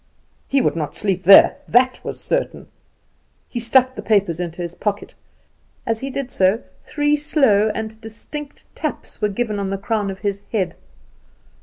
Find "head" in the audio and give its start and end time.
10.51-10.73